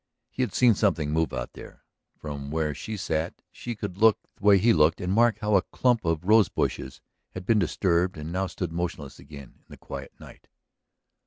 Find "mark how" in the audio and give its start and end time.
5.13-5.55